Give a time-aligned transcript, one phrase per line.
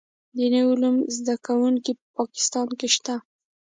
[0.37, 3.15] دیني علومو زده کوونکي په پاکستان کې شته.